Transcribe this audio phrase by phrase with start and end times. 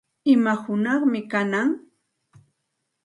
[0.33, 1.69] ¿Ima hunaqmi kanan?